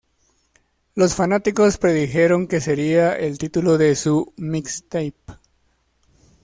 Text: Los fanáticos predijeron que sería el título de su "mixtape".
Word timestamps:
Los 0.95 1.13
fanáticos 1.13 1.77
predijeron 1.77 2.47
que 2.47 2.59
sería 2.59 3.15
el 3.15 3.37
título 3.37 3.77
de 3.77 3.95
su 3.95 4.33
"mixtape". 4.35 5.13